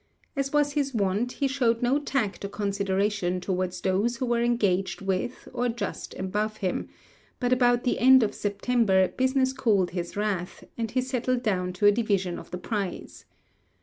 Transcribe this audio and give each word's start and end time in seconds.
As 0.35 0.51
was 0.51 0.71
his 0.71 0.95
wont, 0.95 1.33
he 1.33 1.47
showed 1.47 1.83
no 1.83 1.99
tact 1.99 2.43
or 2.43 2.47
consideration 2.49 3.39
towards 3.39 3.79
those 3.79 4.15
who 4.17 4.25
were 4.25 4.41
engaged 4.41 4.99
with 5.01 5.47
or 5.53 5.69
just 5.69 6.15
above 6.15 6.57
him; 6.57 6.89
but 7.39 7.53
about 7.53 7.83
the 7.83 7.99
end 7.99 8.23
of 8.23 8.33
September 8.33 9.09
business 9.09 9.53
cooled 9.53 9.91
his 9.91 10.17
wrath, 10.17 10.63
and 10.75 10.89
he 10.89 11.01
settled 11.01 11.43
down 11.43 11.71
to 11.73 11.85
a 11.85 11.91
division 11.91 12.39
of 12.39 12.49
the 12.49 12.57
prize. 12.57 13.25